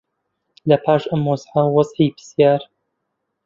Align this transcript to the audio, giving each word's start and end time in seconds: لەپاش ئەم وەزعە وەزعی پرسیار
لەپاش 0.69 1.03
ئەم 1.11 1.21
وەزعە 1.29 1.63
وەزعی 1.75 2.13
پرسیار 2.15 2.61